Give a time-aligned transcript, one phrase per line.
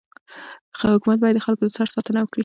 [0.95, 2.39] حکومت باید د خلکو د سر ساتنه وکړي.